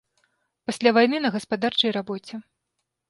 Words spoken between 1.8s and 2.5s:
рабоце.